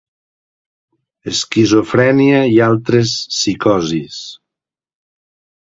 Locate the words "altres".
2.69-3.15